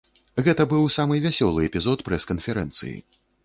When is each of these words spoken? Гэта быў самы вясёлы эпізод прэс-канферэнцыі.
Гэта 0.47 0.65
быў 0.71 0.87
самы 0.95 1.21
вясёлы 1.27 1.69
эпізод 1.69 2.03
прэс-канферэнцыі. 2.11 2.99